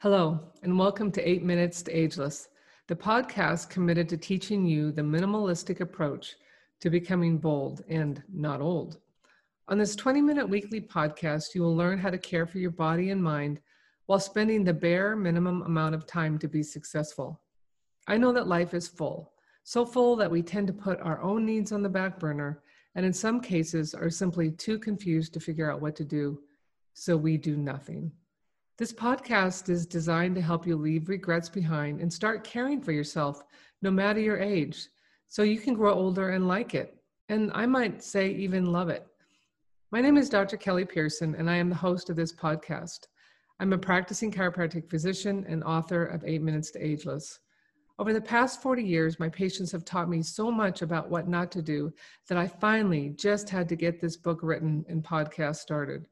[0.00, 2.48] Hello, and welcome to Eight Minutes to Ageless,
[2.88, 6.36] the podcast committed to teaching you the minimalistic approach
[6.80, 8.98] to becoming bold and not old.
[9.68, 13.10] On this 20 minute weekly podcast, you will learn how to care for your body
[13.10, 13.60] and mind
[14.04, 17.40] while spending the bare minimum amount of time to be successful.
[18.06, 19.32] I know that life is full,
[19.62, 22.62] so full that we tend to put our own needs on the back burner,
[22.94, 26.42] and in some cases are simply too confused to figure out what to do,
[26.92, 28.12] so we do nothing.
[28.76, 33.44] This podcast is designed to help you leave regrets behind and start caring for yourself,
[33.82, 34.88] no matter your age,
[35.28, 36.96] so you can grow older and like it.
[37.28, 39.06] And I might say, even love it.
[39.92, 40.56] My name is Dr.
[40.56, 43.06] Kelly Pearson, and I am the host of this podcast.
[43.60, 47.38] I'm a practicing chiropractic physician and author of Eight Minutes to Ageless.
[48.00, 51.52] Over the past 40 years, my patients have taught me so much about what not
[51.52, 51.92] to do
[52.28, 56.08] that I finally just had to get this book written and podcast started.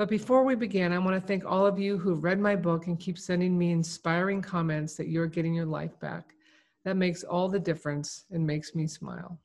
[0.00, 2.86] But before we begin, I want to thank all of you who read my book
[2.86, 6.32] and keep sending me inspiring comments that you're getting your life back.
[6.86, 9.38] That makes all the difference and makes me smile.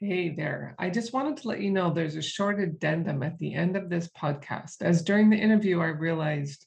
[0.00, 0.74] Hey there.
[0.78, 3.90] I just wanted to let you know there's a short addendum at the end of
[3.90, 6.64] this podcast, as during the interview, I realized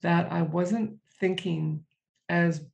[0.00, 1.84] that I wasn't thinking
[2.30, 2.64] as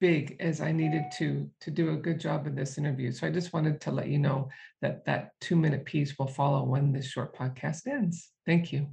[0.00, 3.12] big as I needed to to do a good job in this interview.
[3.12, 4.48] So I just wanted to let you know
[4.80, 8.30] that that two minute piece will follow when this short podcast ends.
[8.46, 8.88] Thank you.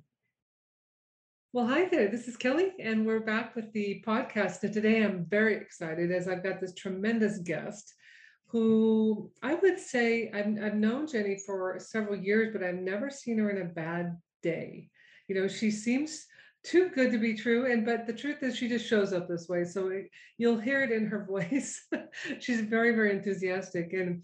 [1.53, 2.09] Well, hi there.
[2.09, 4.63] This is Kelly, and we're back with the podcast.
[4.63, 7.93] And today I'm very excited as I've got this tremendous guest
[8.47, 13.37] who I would say I've, I've known Jenny for several years, but I've never seen
[13.39, 14.89] her in a bad day.
[15.27, 16.25] You know, she seems
[16.67, 19.47] too good to be true and but the truth is she just shows up this
[19.47, 21.87] way so it, you'll hear it in her voice.
[22.39, 24.23] She's very very enthusiastic and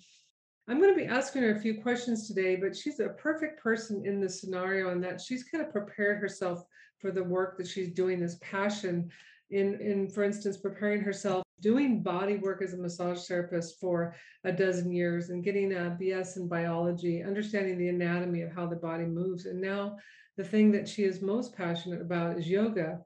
[0.67, 4.03] i'm going to be asking her a few questions today but she's a perfect person
[4.05, 6.63] in this scenario and that she's kind of prepared herself
[6.99, 9.09] for the work that she's doing this passion
[9.51, 14.51] in in for instance preparing herself doing body work as a massage therapist for a
[14.51, 19.05] dozen years and getting a bs in biology understanding the anatomy of how the body
[19.05, 19.95] moves and now
[20.37, 22.99] the thing that she is most passionate about is yoga.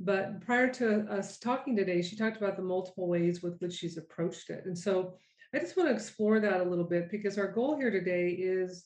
[0.00, 3.98] But prior to us talking today, she talked about the multiple ways with which she's
[3.98, 4.64] approached it.
[4.64, 5.14] And so
[5.54, 8.84] I just want to explore that a little bit because our goal here today is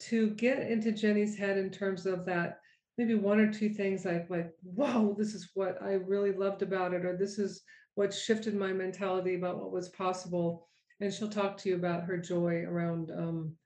[0.00, 2.60] to get into Jenny's head in terms of that
[2.96, 6.92] maybe one or two things like like whoa this is what I really loved about
[6.94, 7.62] it or this is
[7.94, 10.68] what shifted my mentality about what was possible
[11.00, 13.56] and she'll talk to you about her joy around um,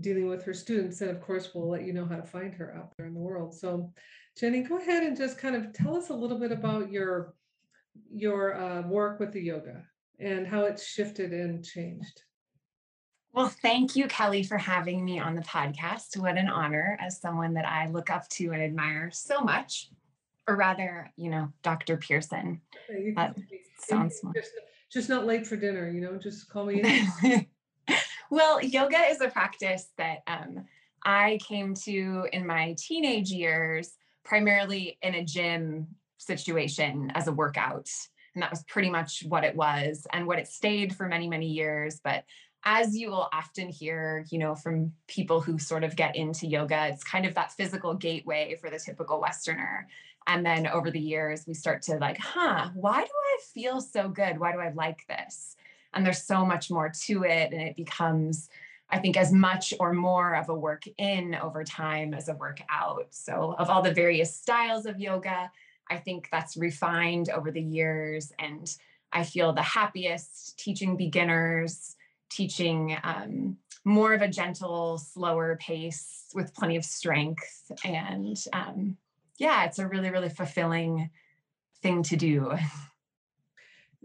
[0.00, 1.00] dealing with her students.
[1.00, 3.20] And of course, we'll let you know how to find her out there in the
[3.20, 3.54] world.
[3.54, 3.92] So
[4.38, 7.34] Jenny, go ahead and just kind of tell us a little bit about your
[8.10, 9.84] your uh, work with the yoga
[10.20, 12.22] and how it's shifted and changed.
[13.32, 16.16] Well, thank you, Kelly, for having me on the podcast.
[16.16, 19.90] What an honor as someone that I look up to and admire so much,
[20.46, 21.96] or rather, you know, Dr.
[21.98, 22.60] Pearson.
[23.14, 23.36] That
[23.78, 24.52] sounds just,
[24.90, 26.82] just not late for dinner, you know, just call me
[28.30, 30.64] well, yoga is a practice that um,
[31.04, 33.92] I came to in my teenage years,
[34.24, 37.88] primarily in a gym situation as a workout.
[38.34, 41.46] And that was pretty much what it was and what it stayed for many, many
[41.46, 42.00] years.
[42.02, 42.24] But
[42.64, 46.88] as you will often hear, you know, from people who sort of get into yoga,
[46.88, 49.86] it's kind of that physical gateway for the typical Westerner.
[50.26, 54.08] And then over the years, we start to like, huh, why do I feel so
[54.08, 54.38] good?
[54.38, 55.56] Why do I like this?
[55.98, 58.48] And there's so much more to it and it becomes
[58.90, 62.60] I think as much or more of a work in over time as a work
[62.70, 63.08] out.
[63.10, 65.50] So, of all the various styles of yoga,
[65.90, 68.32] I think that's refined over the years.
[68.38, 68.74] And
[69.12, 71.96] I feel the happiest teaching beginners,
[72.30, 77.70] teaching um, more of a gentle, slower pace with plenty of strength.
[77.84, 78.96] And um,
[79.36, 81.10] yeah, it's a really, really fulfilling
[81.82, 82.52] thing to do.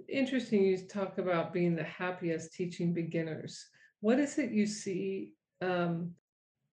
[0.09, 3.65] interesting you talk about being the happiest teaching beginners.
[4.01, 5.31] What is it you see
[5.61, 6.11] um,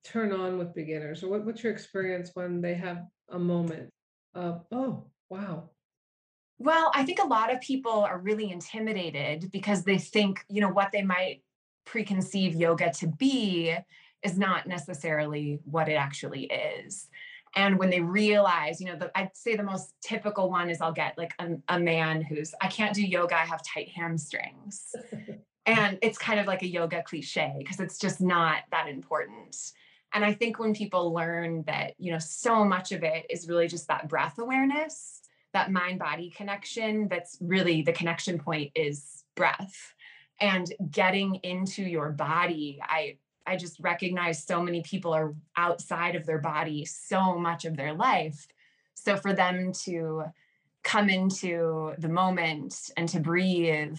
[0.05, 3.91] turn on with beginners, or what, what's your experience when they have a moment
[4.35, 5.71] of, oh, wow?
[6.59, 10.69] Well, I think a lot of people are really intimidated because they think, you know,
[10.69, 11.43] what they might
[11.87, 13.75] preconceive yoga to be
[14.23, 17.09] is not necessarily what it actually is
[17.57, 20.93] and when they realize you know the, i'd say the most typical one is i'll
[20.93, 24.95] get like a, a man who's i can't do yoga i have tight hamstrings.
[25.67, 29.57] And it's kind of like a yoga cliche because it's just not that important.
[30.13, 33.69] And i think when people learn that you know so much of it is really
[33.69, 35.21] just that breath awareness
[35.53, 39.95] that mind body connection that's really the connection point is breath.
[40.41, 43.19] And getting into your body i
[43.51, 47.93] I just recognize so many people are outside of their body so much of their
[47.93, 48.47] life.
[48.95, 50.27] So for them to
[50.85, 53.99] come into the moment and to breathe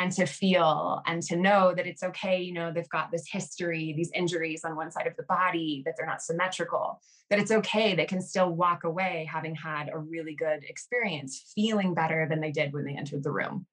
[0.00, 3.94] and to feel and to know that it's okay you know they've got this history
[3.96, 7.94] these injuries on one side of the body that they're not symmetrical that it's okay
[7.94, 12.50] they can still walk away having had a really good experience feeling better than they
[12.50, 13.66] did when they entered the room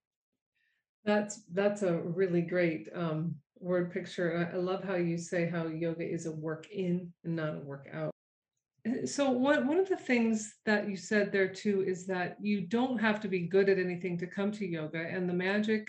[1.05, 6.07] that's that's a really great um, word picture I, love how you say how yoga
[6.07, 8.12] is a work in and not a work out.
[9.06, 12.98] So one one of the things that you said there too is that you don't
[13.00, 15.88] have to be good at anything to come to yoga and the magic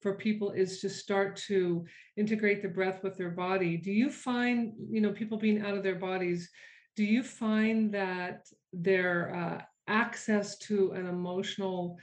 [0.00, 1.84] for people is to start to
[2.16, 3.76] integrate the breath with their body.
[3.76, 6.50] Do you find you know people being out of their bodies
[6.96, 11.96] do you find that their uh, access to an emotional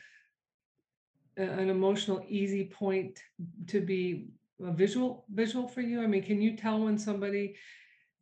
[1.38, 3.20] an emotional easy point
[3.68, 4.26] to be
[4.64, 6.02] a visual visual for you?
[6.02, 7.56] I mean can you tell when somebody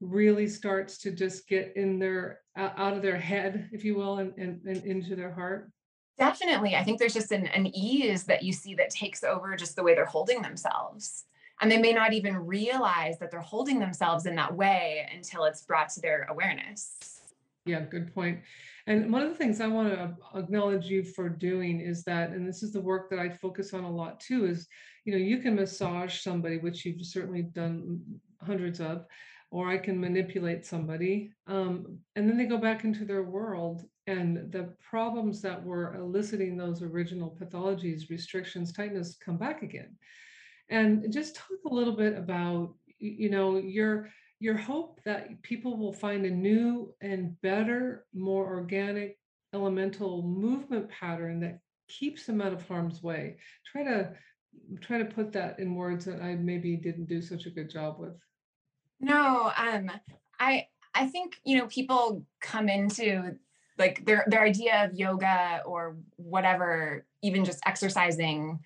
[0.01, 4.33] really starts to just get in their out of their head if you will and,
[4.37, 5.71] and, and into their heart?
[6.17, 6.75] Definitely.
[6.75, 9.83] I think there's just an, an ease that you see that takes over just the
[9.83, 11.25] way they're holding themselves.
[11.61, 15.63] And they may not even realize that they're holding themselves in that way until it's
[15.63, 17.21] brought to their awareness.
[17.65, 18.39] Yeah good point
[18.87, 22.47] and one of the things i want to acknowledge you for doing is that and
[22.47, 24.67] this is the work that i focus on a lot too is
[25.05, 27.99] you know you can massage somebody which you've certainly done
[28.41, 29.05] hundreds of
[29.51, 31.31] or I can manipulate somebody.
[31.47, 36.57] Um, and then they go back into their world, and the problems that were eliciting
[36.57, 39.95] those original pathologies, restrictions, tightness come back again.
[40.69, 44.09] And just talk a little bit about, you know, your
[44.39, 49.17] your hope that people will find a new and better, more organic
[49.53, 53.37] elemental movement pattern that keeps them out of harm's way.
[53.65, 54.11] Try to
[54.81, 57.97] try to put that in words that I maybe didn't do such a good job
[57.99, 58.15] with.
[58.99, 59.91] No, um,
[60.39, 63.37] I I think you know people come into
[63.77, 68.59] like their their idea of yoga or whatever, even just exercising,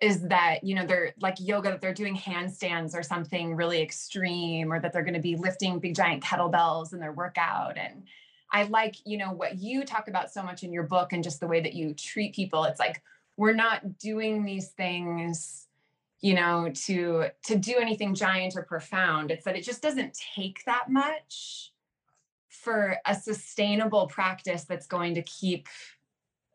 [0.00, 4.72] is that you know they're like yoga that they're doing handstands or something really extreme,
[4.72, 7.78] or that they're going to be lifting big giant kettlebells in their workout.
[7.78, 8.04] And
[8.52, 11.40] I like you know what you talk about so much in your book and just
[11.40, 12.64] the way that you treat people.
[12.64, 13.02] It's like
[13.36, 15.66] we're not doing these things
[16.20, 20.64] you know to to do anything giant or profound it's that it just doesn't take
[20.64, 21.72] that much
[22.48, 25.68] for a sustainable practice that's going to keep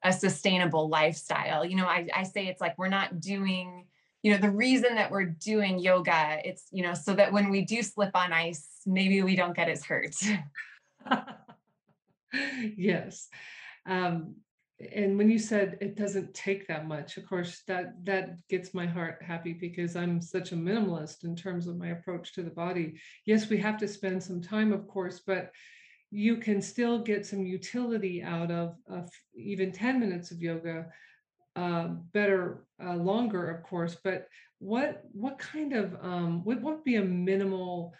[0.03, 1.65] a sustainable lifestyle.
[1.65, 3.85] You know I, I say it's like we're not doing
[4.23, 7.61] you know the reason that we're doing yoga it's you know so that when we
[7.61, 10.15] do slip on ice maybe we don't get as hurt.
[12.77, 13.29] Yes.
[13.85, 14.35] Um,
[14.93, 18.85] and when you said it doesn't take that much of course that that gets my
[18.85, 22.97] heart happy because i'm such a minimalist in terms of my approach to the body.
[23.25, 25.51] Yes we have to spend some time of course but
[26.11, 30.87] you can still get some utility out of, of even 10 minutes of yoga
[31.55, 34.27] uh, better uh, longer of course but
[34.59, 37.93] what what kind of um, what would be a minimal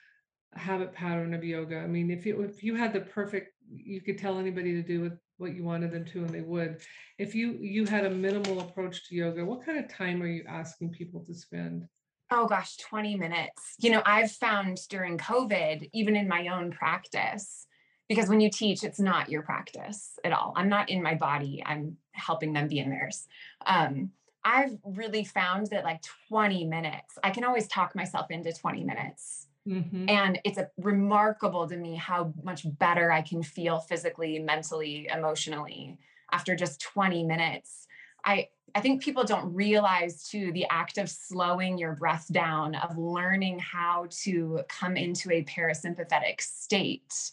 [0.53, 1.79] habit pattern of yoga?
[1.79, 4.99] I mean if you if you had the perfect you could tell anybody to do
[5.01, 6.81] with what you wanted them to and they would.
[7.17, 10.43] If you you had a minimal approach to yoga what kind of time are you
[10.47, 11.87] asking people to spend?
[12.31, 13.75] Oh gosh 20 minutes.
[13.79, 17.67] You know i've found during covid even in my own practice
[18.09, 21.63] because when you teach it's not your practice at all i'm not in my body
[21.65, 23.27] i'm helping them be in theirs
[23.65, 24.11] um,
[24.43, 29.47] i've really found that like 20 minutes i can always talk myself into 20 minutes
[29.67, 30.09] Mm-hmm.
[30.09, 35.97] And it's a remarkable to me how much better I can feel physically, mentally, emotionally
[36.31, 37.87] after just 20 minutes.
[38.25, 42.97] I I think people don't realize too the act of slowing your breath down, of
[42.97, 47.31] learning how to come into a parasympathetic state,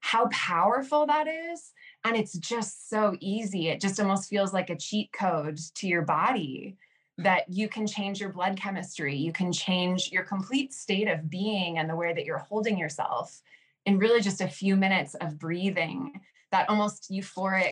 [0.00, 1.72] how powerful that is.
[2.04, 3.68] And it's just so easy.
[3.68, 6.76] It just almost feels like a cheat code to your body
[7.18, 11.78] that you can change your blood chemistry, you can change your complete state of being
[11.78, 13.42] and the way that you're holding yourself
[13.86, 16.20] in really just a few minutes of breathing.
[16.52, 17.70] That almost euphoric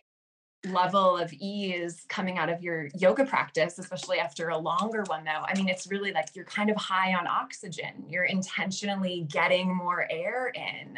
[0.65, 5.43] level of ease coming out of your yoga practice, especially after a longer one, though.
[5.47, 8.05] I mean, it's really like you're kind of high on oxygen.
[8.09, 10.97] You're intentionally getting more air in.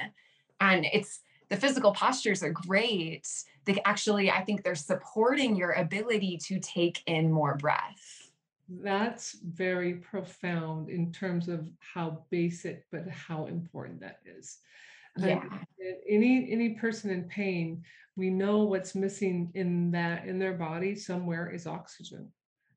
[0.60, 3.28] And it's the physical postures are great.
[3.66, 8.20] They actually, I think they're supporting your ability to take in more breath
[8.84, 14.60] that's very profound in terms of how basic but how important that is
[15.18, 15.44] yeah.
[16.08, 17.84] any any person in pain
[18.16, 22.28] we know what's missing in that in their body somewhere is oxygen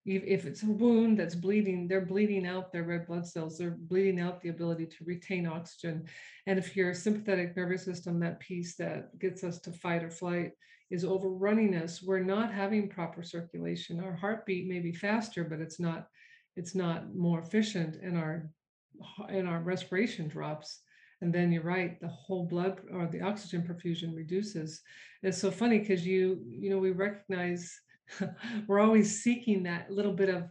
[0.04, 4.18] if it's a wound that's bleeding they're bleeding out their red blood cells they're bleeding
[4.18, 6.04] out the ability to retain oxygen.
[6.47, 10.52] And if your sympathetic nervous system that piece that gets us to fight or flight
[10.90, 14.00] is overrunning us, we're not having proper circulation.
[14.00, 16.09] Our heartbeat may be faster, but it's not
[16.56, 18.50] it's not more efficient and our
[19.28, 20.80] and our respiration drops.
[21.23, 24.82] And then you're right the whole blood or the oxygen perfusion reduces.
[25.23, 27.73] It's so funny because you you know we recognize
[28.66, 30.50] we're always seeking that little bit of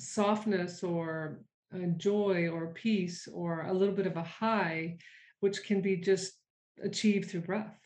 [0.00, 1.40] softness or
[1.74, 4.96] uh, joy or peace or a little bit of a high
[5.40, 6.34] which can be just
[6.82, 7.78] achieved through breath.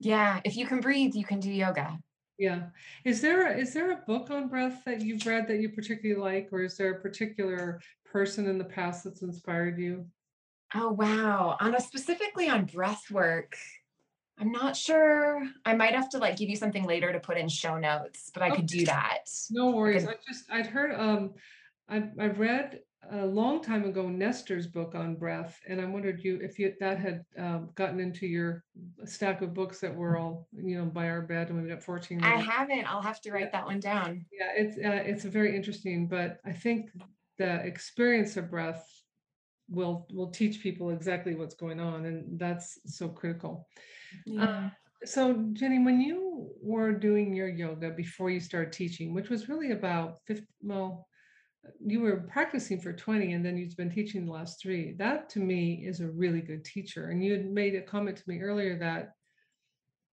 [0.00, 1.98] Yeah if you can breathe you can do yoga.
[2.38, 2.66] Yeah.
[3.04, 6.48] Is there is there a book on breath that you've read that you particularly like
[6.52, 10.06] or is there a particular person in the past that's inspired you?
[10.74, 11.56] Oh wow.
[11.60, 13.56] On a specifically on breath work,
[14.38, 15.42] I'm not sure.
[15.64, 18.42] I might have to like give you something later to put in show notes, but
[18.42, 18.56] I okay.
[18.56, 19.26] could do that.
[19.50, 20.06] No worries.
[20.06, 21.34] I, I just I'd heard um
[21.88, 26.40] I I read a long time ago Nestor's book on breath, and I wondered you
[26.42, 28.64] if you that had um, gotten into your
[29.04, 32.18] stack of books that were all you know by our bed, and we've got 14.
[32.18, 32.36] Minutes.
[32.36, 32.90] I haven't.
[32.90, 33.60] I'll have to write yeah.
[33.60, 34.24] that one down.
[34.32, 36.90] Yeah, it's uh, it's very interesting, but I think
[37.38, 38.84] the experience of breath
[39.68, 43.66] will will teach people exactly what's going on and that's so critical
[44.26, 44.44] yeah.
[44.44, 44.70] uh,
[45.04, 49.72] so jenny when you were doing your yoga before you started teaching which was really
[49.72, 51.06] about 50 well
[51.84, 55.38] you were practicing for 20 and then you've been teaching the last three that to
[55.38, 58.78] me is a really good teacher and you had made a comment to me earlier
[58.78, 59.12] that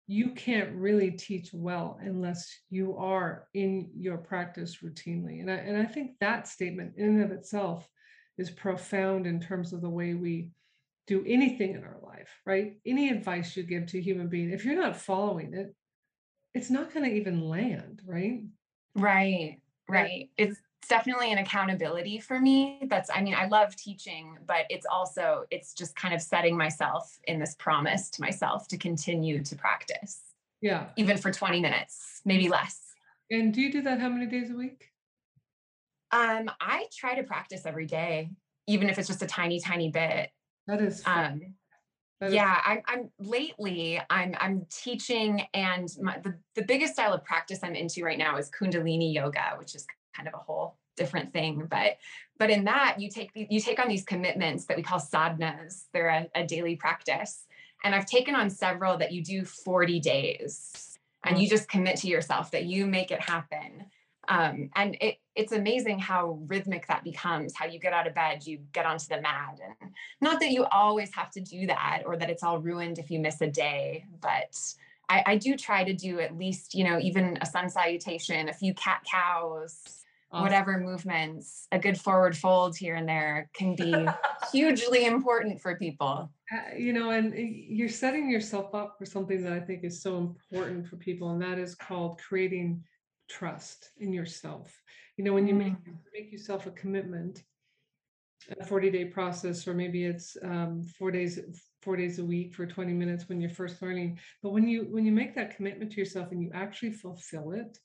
[0.09, 5.77] you can't really teach well unless you are in your practice routinely and I, and
[5.77, 7.87] I think that statement in and of itself
[8.37, 10.51] is profound in terms of the way we
[11.07, 12.73] do anything in our life, right?
[12.85, 15.73] Any advice you give to a human being, if you're not following it,
[16.53, 18.43] it's not going to even land, right?
[18.95, 20.29] Right, right.
[20.37, 20.59] It's
[20.89, 22.79] definitely an accountability for me.
[22.89, 27.17] That's, I mean, I love teaching, but it's also, it's just kind of setting myself
[27.25, 30.21] in this promise to myself to continue to practice.
[30.61, 30.87] Yeah.
[30.97, 32.81] Even for 20 minutes, maybe less.
[33.29, 34.89] And do you do that how many days a week?
[36.11, 38.31] Um, I try to practice every day,
[38.65, 40.31] even if it's just a tiny, tiny bit.
[40.67, 41.41] That is um,
[42.19, 47.23] that yeah, I'm, I'm lately I'm I'm teaching and my, the, the biggest style of
[47.23, 51.31] practice I'm into right now is Kundalini yoga, which is kind of a whole different
[51.31, 51.67] thing.
[51.69, 51.97] But
[52.37, 55.85] but in that you take you take on these commitments that we call sadhanas.
[55.93, 57.45] They're a, a daily practice.
[57.83, 62.07] And I've taken on several that you do 40 days and you just commit to
[62.07, 63.85] yourself that you make it happen.
[64.29, 68.45] Um, and it, it's amazing how rhythmic that becomes how you get out of bed
[68.45, 72.17] you get onto the mat and not that you always have to do that or
[72.17, 74.57] that it's all ruined if you miss a day but
[75.09, 78.53] I, I do try to do at least you know even a sun salutation a
[78.53, 80.43] few cat cows awesome.
[80.43, 84.07] whatever movements a good forward fold here and there can be
[84.51, 89.43] hugely important for people uh, you know and eh, you're setting yourself up for something
[89.43, 92.83] that i think is so important for people and that is called creating
[93.29, 94.81] trust in yourself.
[95.17, 95.97] You know, when you make mm.
[96.13, 97.43] make yourself a commitment,
[98.59, 101.39] a 40 day process, or maybe it's um, four days
[101.81, 104.19] four days a week for 20 minutes when you're first learning.
[104.43, 107.77] But when you when you make that commitment to yourself and you actually fulfill it,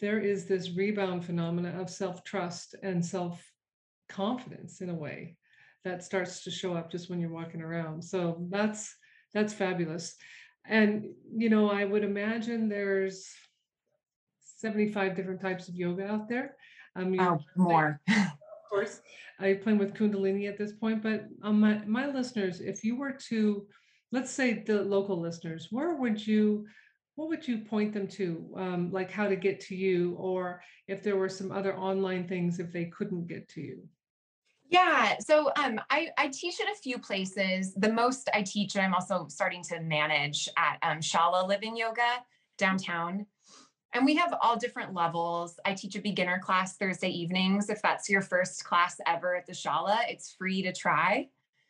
[0.00, 3.42] there is this rebound phenomena of self trust and self
[4.08, 5.36] confidence in a way
[5.84, 8.02] that starts to show up just when you're walking around.
[8.02, 8.94] So that's
[9.32, 10.16] that's fabulous.
[10.66, 13.32] And you know, I would imagine there's
[14.58, 16.56] 75 different types of yoga out there.
[16.96, 18.00] Um, oh, more.
[18.08, 19.00] of course,
[19.38, 23.12] I play with Kundalini at this point, but um, my, my listeners, if you were
[23.28, 23.66] to,
[24.10, 26.66] let's say the local listeners, where would you,
[27.14, 28.52] what would you point them to?
[28.56, 32.58] Um, like how to get to you, or if there were some other online things
[32.58, 33.88] if they couldn't get to you?
[34.70, 37.72] Yeah, so um, I, I teach at a few places.
[37.74, 42.18] The most I teach, and I'm also starting to manage at um, Shala Living Yoga
[42.58, 43.26] downtown.
[43.94, 45.58] And we have all different levels.
[45.64, 47.70] I teach a beginner class Thursday evenings.
[47.70, 51.28] If that's your first class ever at the Shala, it's free to try.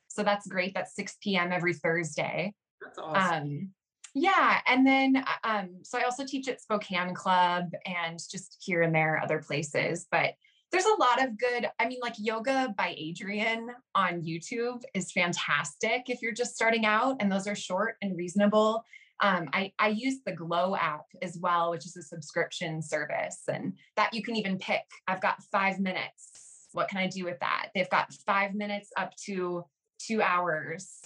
[0.09, 0.75] So that's great.
[0.75, 1.53] That's 6 p.m.
[1.53, 2.55] every Thursday.
[2.83, 3.43] That's awesome.
[3.43, 3.71] Um,
[4.15, 4.61] yeah.
[4.67, 8.95] And then, uh, um, so I also teach at Spokane Club and just here and
[8.95, 10.07] there, other places.
[10.11, 10.35] But
[10.73, 16.05] there's a lot of good, I mean, like Yoga by Adriene on YouTube is fantastic
[16.11, 18.85] if you're just starting out, and those are short and reasonable.
[19.21, 23.73] Um, I, I use the Glo app as well, which is a subscription service, and
[23.97, 24.85] that you can even pick.
[25.07, 26.69] I've got five minutes.
[26.73, 27.71] What can I do with that?
[27.75, 29.65] They've got five minutes up to
[29.99, 31.01] two hours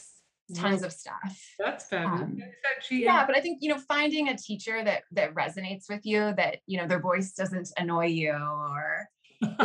[0.55, 1.41] tons of stuff.
[1.59, 2.23] That's fabulous.
[2.23, 2.39] Um,
[2.91, 6.59] yeah, but I think you know finding a teacher that that resonates with you, that
[6.67, 9.09] you know their voice doesn't annoy you, or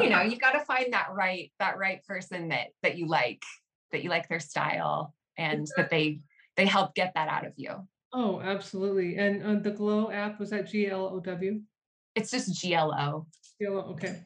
[0.01, 3.44] you know you got to find that right that right person that that you like,
[3.92, 6.22] that you like their style, and that they
[6.56, 7.88] they help get that out of you.
[8.14, 9.18] Oh, absolutely.
[9.18, 11.62] And uh, the Glow app was that G L O W?
[12.16, 13.28] It's just GLO.
[13.60, 14.24] GLO, okay.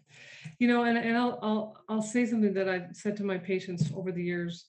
[0.59, 3.91] You know, and, and I'll, I'll, I'll say something that I've said to my patients
[3.95, 4.65] over the years.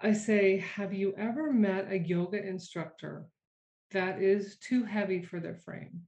[0.00, 3.26] I say, have you ever met a yoga instructor
[3.92, 6.02] that is too heavy for their frame?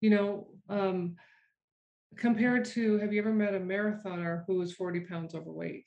[0.00, 1.16] You know, um,
[2.16, 5.86] compared to, have you ever met a marathoner who was 40 pounds overweight?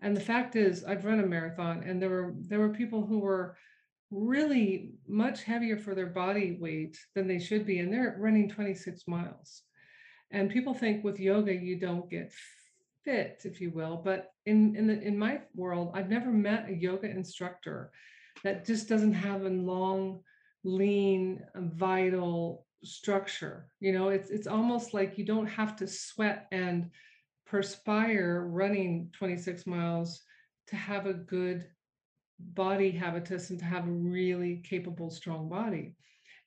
[0.00, 3.18] And the fact is, I've run a marathon and there were there were people who
[3.18, 3.56] were
[4.10, 9.06] really much heavier for their body weight than they should be, and they're running 26
[9.06, 9.62] miles.
[10.30, 12.32] And people think with yoga you don't get
[13.04, 14.00] fit, if you will.
[14.04, 17.90] But in in the in my world, I've never met a yoga instructor
[18.44, 20.20] that just doesn't have a long,
[20.64, 23.68] lean, um, vital structure.
[23.80, 26.90] You know, it's it's almost like you don't have to sweat and
[27.46, 30.22] perspire running 26 miles
[30.68, 31.66] to have a good
[32.38, 35.94] body habitus and to have a really capable, strong body.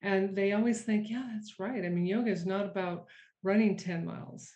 [0.02, 1.84] And they always think, yeah, that's right.
[1.84, 3.08] I mean, yoga is not about
[3.44, 4.52] running 10 miles,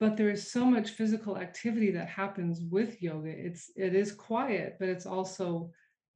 [0.00, 3.28] but there is so much physical activity that happens with yoga.
[3.30, 5.70] It's it is quiet, but it's also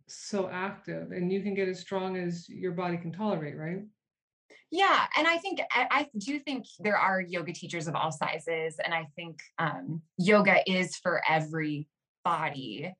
[0.09, 3.83] so active and you can get as strong as your body can tolerate, right?
[4.71, 8.93] Yeah, and I think I, do think there are yoga teachers of all sizes, and
[8.93, 11.89] I think um, yoga is for every
[12.23, 12.93] body.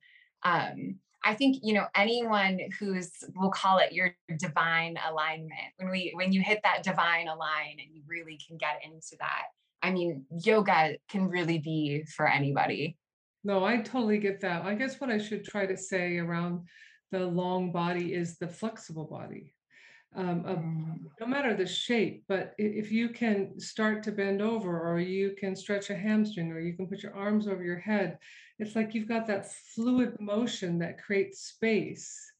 [0.43, 6.11] Um, I think you know anyone who's we'll call it your divine alignment when we
[6.15, 9.43] when you hit that divine align and you really can get into that.
[9.81, 12.97] I mean, yoga can really be for anybody.
[13.43, 14.65] No, I totally get that.
[14.65, 16.67] I guess what I should try to say around
[17.11, 19.53] the long body is the flexible body
[20.15, 20.97] um, of, mm.
[21.19, 25.55] no matter the shape, but if you can start to bend over, or you can
[25.55, 28.17] stretch a hamstring, or you can put your arms over your head,
[28.59, 32.31] it's like you've got that fluid motion that creates space.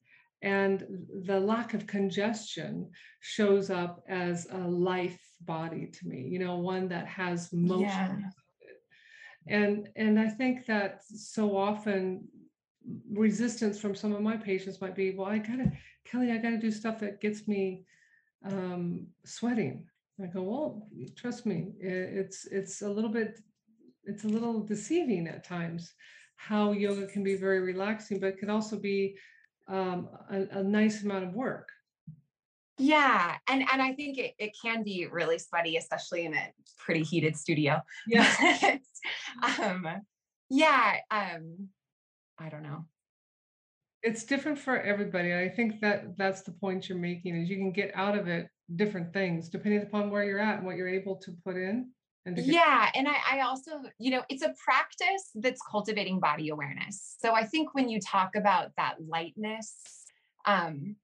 [0.41, 0.85] And
[1.25, 6.88] the lack of congestion shows up as a life body to me, you know, one
[6.89, 7.85] that has motion.
[7.87, 9.57] Yeah.
[9.57, 12.27] And and I think that so often
[13.11, 15.72] resistance from some of my patients might be, well, I gotta,
[16.05, 17.83] Kelly, I gotta do stuff that gets me
[18.46, 19.85] um, sweating.
[20.22, 23.39] I go, well, trust me, it's it's a little bit,
[24.09, 25.93] it's a little deceiving at times
[26.35, 29.15] how yoga can be very relaxing, but it can also be
[29.67, 31.69] um, a, a nice amount of work.
[32.77, 37.03] Yeah, and and I think it, it can be really sweaty, especially in a pretty
[37.03, 37.81] heated studio.
[38.07, 38.77] Yeah.
[39.61, 39.85] um,
[40.50, 40.95] yeah.
[41.11, 41.69] Um,
[42.39, 42.85] I don't know.
[44.01, 45.35] It's different for everybody.
[45.35, 48.48] I think that that's the point you're making is you can get out of it
[48.75, 51.91] different things depending upon where you're at and what you're able to put in.
[52.37, 57.15] Yeah, and I, I also, you know, it's a practice that's cultivating body awareness.
[57.20, 59.75] So I think when you talk about that lightness,
[60.46, 60.96] um,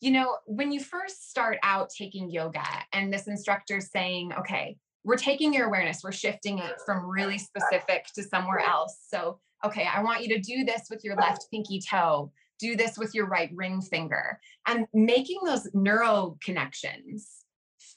[0.00, 5.16] you know, when you first start out taking yoga and this instructor saying, okay, we're
[5.16, 8.98] taking your awareness, we're shifting it from really specific to somewhere else.
[9.08, 12.98] So okay, I want you to do this with your left pinky toe, do this
[12.98, 17.37] with your right ring finger, and making those neural connections,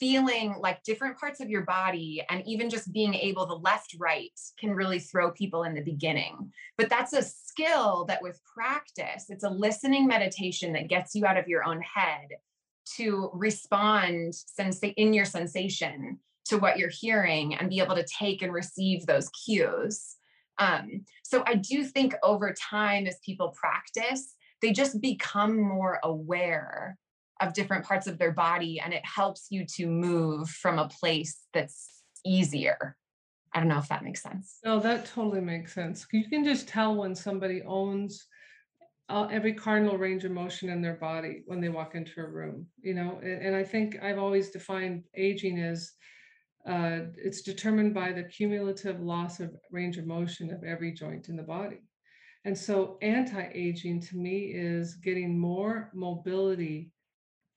[0.01, 4.31] feeling like different parts of your body, and even just being able the left right
[4.59, 6.51] can really throw people in the beginning.
[6.75, 11.37] But that's a skill that with practice, it's a listening meditation that gets you out
[11.37, 12.29] of your own head
[12.95, 18.41] to respond sensa- in your sensation to what you're hearing and be able to take
[18.41, 20.15] and receive those cues.
[20.57, 24.33] Um, so I do think over time, as people practice,
[24.63, 26.97] they just become more aware
[27.41, 31.39] of different parts of their body and it helps you to move from a place
[31.53, 32.95] that's easier.
[33.53, 34.59] I don't know if that makes sense.
[34.63, 36.05] No, that totally makes sense.
[36.11, 38.25] You can just tell when somebody owns
[39.09, 42.65] uh, every cardinal range of motion in their body when they walk into a room,
[42.81, 45.91] you know, and, and I think I've always defined aging as
[46.65, 51.35] uh, it's determined by the cumulative loss of range of motion of every joint in
[51.35, 51.81] the body.
[52.45, 56.91] And so anti-aging to me is getting more mobility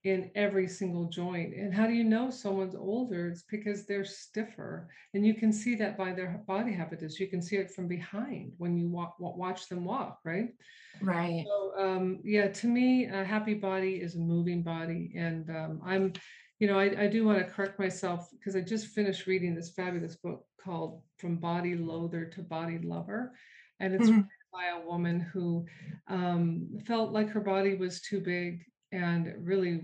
[0.05, 1.55] in every single joint.
[1.55, 3.29] And how do you know someone's older?
[3.29, 4.89] It's because they're stiffer.
[5.15, 7.19] And you can see that by their body habitus.
[7.19, 10.51] You can see it from behind when you walk, watch them walk, right?
[11.01, 11.45] Right.
[11.47, 15.13] So, um, yeah, to me, a happy body is a moving body.
[15.17, 16.13] And um, I'm
[16.61, 19.71] you know, I, I do want to correct myself because I just finished reading this
[19.71, 23.33] fabulous book called From Body Loather to Body Lover.
[23.81, 24.21] And it's mm-hmm.
[24.53, 25.67] by a woman who
[26.09, 28.65] um, felt like her body was too big
[28.95, 29.83] and it really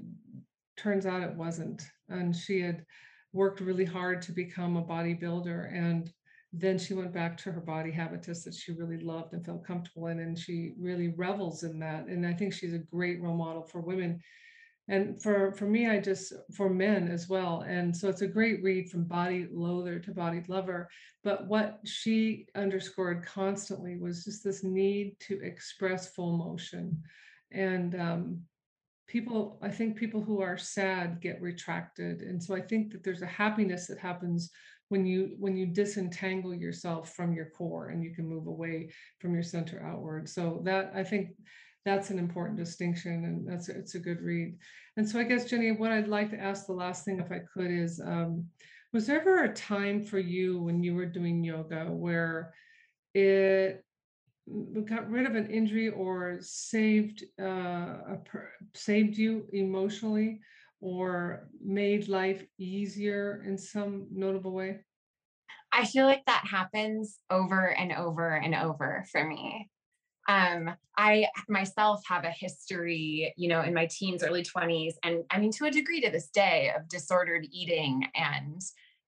[0.77, 1.83] turns out it wasn't.
[2.09, 2.85] And she had
[3.33, 6.13] worked really hard to become a bodybuilder and
[6.53, 10.09] then she went back to her body habitus that she really loved and felt comfortable
[10.09, 13.63] in and she really revels in that and i think she's a great role model
[13.63, 14.21] for women
[14.89, 18.61] and for for me i just for men as well and so it's a great
[18.65, 20.89] read from body loather to body lover
[21.23, 27.01] but what she underscored constantly was just this need to express full motion
[27.53, 28.41] and um,
[29.11, 32.23] people i think people who are sad get retracted.
[32.23, 34.51] And so i think that there's a happiness that happens
[34.89, 39.35] when you when you disentangle yourself from your core and you can move away from
[39.35, 40.29] your center outward.
[40.29, 41.31] So that i think
[41.85, 44.57] that's an important distinction and that's it's a good read.
[44.97, 47.41] And so i guess jenny what i'd like to ask the last thing if i
[47.53, 48.47] could is um,
[48.93, 52.53] was there ever a time for you when you were doing yoga where
[53.15, 53.85] it
[54.85, 60.41] got rid of an injury or saved uh, per, saved you emotionally
[60.81, 64.81] or made life easier in some notable way?
[65.73, 69.69] I feel like that happens over and over and over for me.
[70.29, 75.39] Um, I myself have a history, you know, in my teens, early 20s, and I
[75.39, 78.61] mean, to a degree to this day, of disordered eating and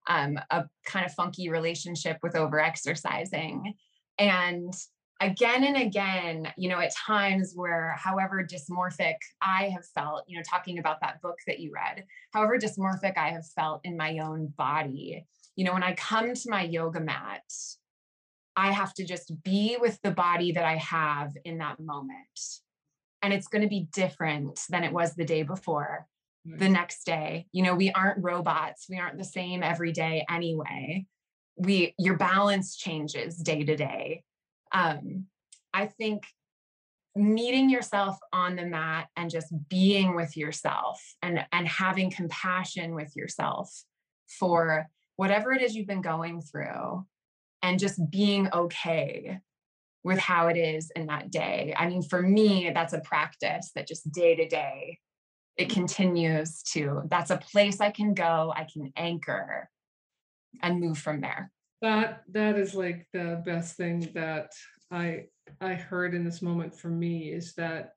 [0.07, 3.73] um, a kind of funky relationship with overexercising.
[4.17, 4.73] And
[5.23, 10.43] again and again, you know, at times where, however dysmorphic I have felt, you know,
[10.43, 14.53] talking about that book that you read, however dysmorphic I have felt in my own
[14.57, 17.43] body, you know, when I come to my yoga mat,
[18.55, 22.39] I have to just be with the body that I have in that moment.
[23.21, 26.07] And it's going to be different than it was the day before,
[26.45, 27.47] the next day.
[27.51, 31.05] You know, we aren't robots, we aren't the same every day anyway.
[31.55, 34.23] We, your balance changes day to day
[34.73, 35.25] um,
[35.73, 36.25] I think
[37.15, 43.15] meeting yourself on the mat and just being with yourself and and having compassion with
[43.15, 43.71] yourself
[44.39, 47.05] for whatever it is you've been going through
[47.61, 49.39] and just being okay
[50.03, 51.73] with how it is in that day.
[51.77, 54.99] I mean, for me, that's a practice that just day to day,
[55.55, 59.69] it continues to, that's a place I can go, I can anchor
[60.61, 61.52] and move from there
[61.83, 64.51] that that is like the best thing that
[64.89, 65.25] i
[65.61, 67.91] i heard in this moment for me is that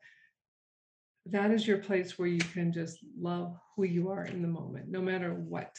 [1.30, 4.88] that is your place where you can just love who you are in the moment
[4.88, 5.74] no matter what.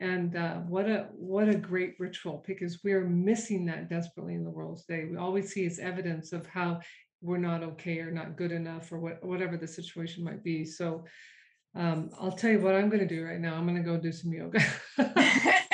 [0.00, 4.50] And uh, what a what a great ritual because we're missing that desperately in the
[4.50, 6.80] world today we always see as evidence of how
[7.20, 10.64] we're not okay or not good enough or what, whatever the situation might be.
[10.64, 11.04] So
[11.74, 13.54] um, i'll tell you what i'm going to do right now.
[13.54, 14.64] I'm going to go do some yoga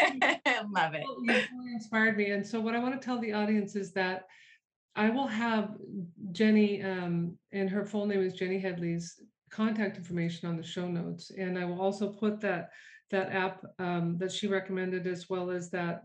[0.71, 1.03] Love it.
[1.03, 2.31] You really inspired me.
[2.31, 4.25] And so, what I want to tell the audience is that
[4.97, 5.77] I will have
[6.33, 11.31] Jenny, um, and her full name is Jenny Headley's contact information on the show notes,
[11.37, 12.71] and I will also put that
[13.11, 16.03] that app um, that she recommended as well as that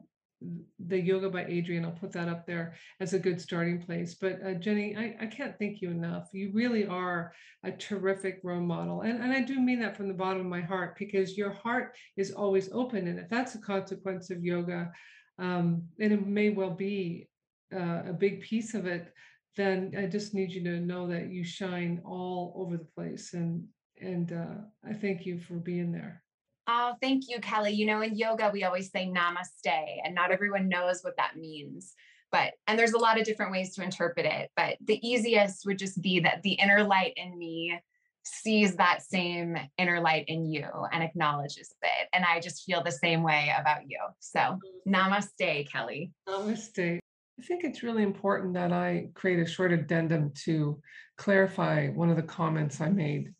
[0.87, 1.83] the yoga by Adriene.
[1.83, 4.15] I'll put that up there as a good starting place.
[4.15, 6.29] But uh, Jenny, I, I can't thank you enough.
[6.31, 9.01] You really are a terrific role model.
[9.01, 11.95] And, and I do mean that from the bottom of my heart because your heart
[12.15, 13.07] is always open.
[13.07, 14.91] And if that's a consequence of yoga,
[15.37, 17.27] um, and it may well be
[17.73, 19.13] uh, a big piece of it,
[19.55, 23.33] then I just need you to know that you shine all over the place.
[23.33, 23.65] And
[24.01, 26.23] and uh, I thank you for being there.
[26.71, 27.71] Oh, thank you, Kelly.
[27.71, 29.65] You know, in yoga, we always say namaste,
[30.05, 31.95] and not everyone knows what that means.
[32.31, 35.79] But, and there's a lot of different ways to interpret it, but the easiest would
[35.79, 37.81] just be that the inner light in me
[38.23, 42.07] sees that same inner light in you and acknowledges it.
[42.13, 43.97] And I just feel the same way about you.
[44.19, 46.11] So, namaste, Kelly.
[46.27, 46.99] Namaste.
[47.39, 50.79] I think it's really important that I create a short addendum to
[51.17, 53.33] clarify one of the comments I made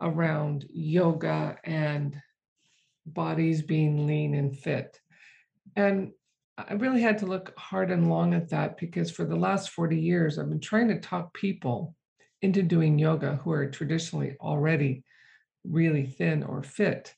[0.00, 2.14] around yoga and
[3.06, 5.00] bodies being lean and fit.
[5.76, 6.12] And
[6.56, 9.98] I really had to look hard and long at that because for the last 40
[9.98, 11.96] years, I've been trying to talk people
[12.42, 15.02] into doing yoga who are traditionally already
[15.64, 17.14] really thin or fit.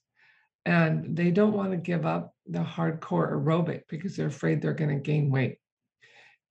[0.64, 4.96] And they don't want to give up the hardcore aerobic because they're afraid they're going
[4.96, 5.58] to gain weight.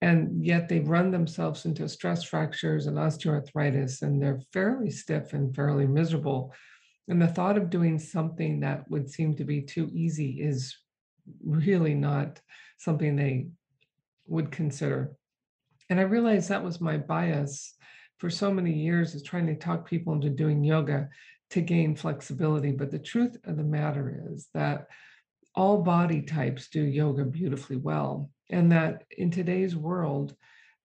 [0.01, 5.55] And yet they've run themselves into stress fractures and osteoarthritis, and they're fairly stiff and
[5.55, 6.53] fairly miserable
[7.07, 10.75] and the thought of doing something that would seem to be too easy is
[11.43, 12.39] really not
[12.77, 13.47] something they
[14.27, 15.11] would consider.
[15.89, 17.75] And I realized that was my bias
[18.17, 21.09] for so many years is trying to talk people into doing yoga
[21.51, 22.71] to gain flexibility.
[22.71, 24.87] But the truth of the matter is that
[25.53, 28.31] all body types do yoga beautifully well.
[28.49, 30.35] And that in today's world,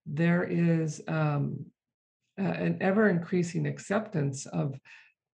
[0.06, 1.64] there is um,
[2.37, 4.78] an ever increasing acceptance of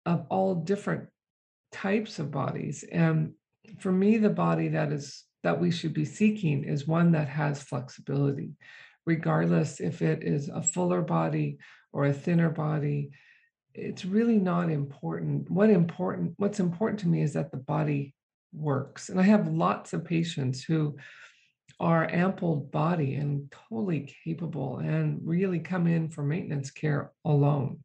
[0.06, 1.08] of all different
[1.72, 2.84] types of bodies.
[2.90, 3.32] And
[3.78, 7.62] for me, the body that is that we should be seeking is one that has
[7.62, 8.52] flexibility,
[9.04, 11.58] regardless if it is a fuller body
[11.92, 13.10] or a thinner body.
[13.74, 15.50] It's really not important.
[15.50, 18.14] What important what's important to me is that the body
[18.52, 19.08] works.
[19.08, 20.96] And I have lots of patients who
[21.78, 27.80] are ample body and totally capable and really come in for maintenance care alone.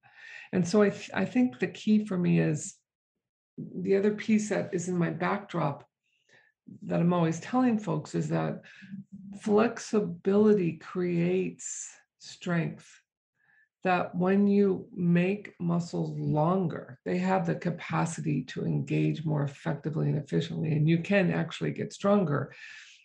[0.53, 2.75] And so I, th- I think the key for me is
[3.57, 5.85] the other piece that is in my backdrop
[6.83, 8.61] that I'm always telling folks is that
[9.41, 12.89] flexibility creates strength.
[13.83, 20.19] That when you make muscles longer, they have the capacity to engage more effectively and
[20.19, 22.53] efficiently, and you can actually get stronger.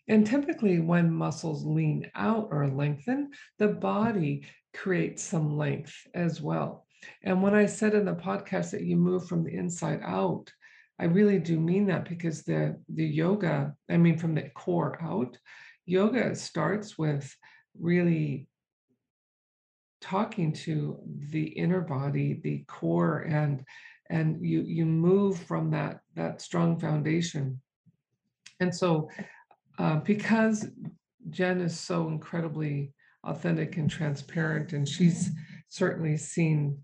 [0.06, 6.85] And typically, when muscles lean out or lengthen, the body creates some length as well.
[7.22, 10.52] And when I said in the podcast that you move from the inside out,
[10.98, 15.38] I really do mean that because the the yoga, I mean from the core out,
[15.84, 17.34] yoga starts with
[17.78, 18.48] really
[20.00, 20.98] talking to
[21.30, 23.64] the inner body, the core, and
[24.08, 27.60] and you you move from that that strong foundation.
[28.60, 29.10] And so
[29.78, 30.66] uh, because
[31.28, 32.92] Jen is so incredibly
[33.24, 35.30] authentic and transparent, and she's
[35.68, 36.78] certainly seen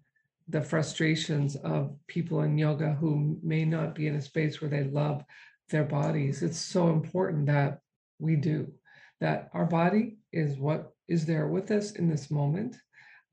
[0.49, 4.85] the frustrations of people in yoga who may not be in a space where they
[4.85, 5.25] love
[5.71, 6.43] their bodies.
[6.43, 7.81] It's so important that
[8.19, 8.73] we do,
[9.21, 12.77] that our body is what is there with us in this moment.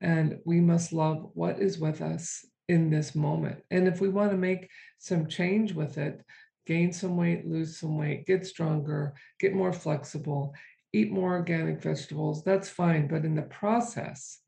[0.00, 3.62] And we must love what is with us in this moment.
[3.70, 4.68] And if we want to make
[4.98, 6.24] some change with it,
[6.66, 10.54] gain some weight, lose some weight, get stronger, get more flexible,
[10.92, 13.08] eat more organic vegetables, that's fine.
[13.08, 14.38] But in the process,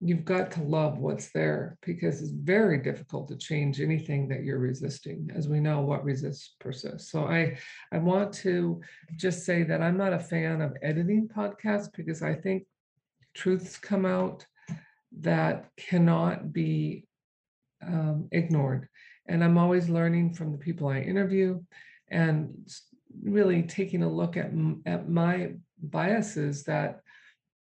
[0.00, 4.58] you've got to love what's there because it's very difficult to change anything that you're
[4.58, 7.10] resisting as we know what resists persists.
[7.10, 7.56] So i
[7.92, 8.80] i want to
[9.16, 12.64] just say that i'm not a fan of editing podcasts because i think
[13.34, 14.44] truths come out
[15.20, 17.06] that cannot be
[17.86, 18.88] um, ignored.
[19.28, 21.60] And i'm always learning from the people i interview
[22.08, 22.68] and
[23.22, 24.50] really taking a look at,
[24.84, 27.00] at my biases that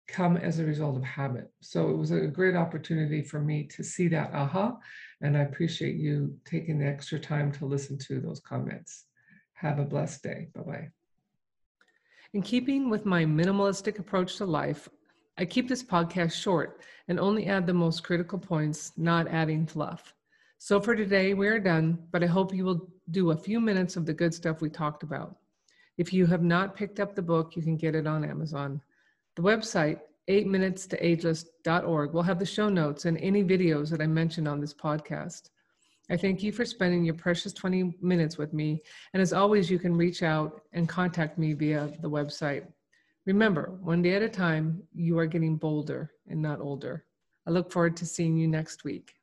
[0.08, 1.52] come as a result of habit.
[1.62, 4.78] So it was a great opportunity for me to see that aha.
[5.22, 9.06] And I appreciate you taking the extra time to listen to those comments.
[9.54, 10.48] Have a blessed day.
[10.54, 10.90] Bye bye.
[12.34, 14.90] In keeping with my minimalistic approach to life,
[15.38, 20.14] I keep this podcast short and only add the most critical points, not adding fluff.
[20.58, 23.98] So for today, we are done, but I hope you will do a few minutes
[23.98, 25.36] of the good stuff we talked about.
[25.98, 28.82] If you have not picked up the book, you can get it on Amazon.
[29.36, 34.62] The website, 8minutestoageless.org, will have the show notes and any videos that I mentioned on
[34.62, 35.50] this podcast.
[36.10, 38.82] I thank you for spending your precious 20 minutes with me.
[39.14, 42.66] And as always, you can reach out and contact me via the website.
[43.26, 47.04] Remember, one day at a time, you are getting bolder and not older.
[47.46, 49.15] I look forward to seeing you next week.